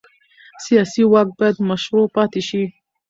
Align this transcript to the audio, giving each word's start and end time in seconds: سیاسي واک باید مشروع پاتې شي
سیاسي 0.63 1.01
واک 1.11 1.27
باید 1.37 1.57
مشروع 1.69 2.07
پاتې 2.15 2.41
شي 2.47 2.63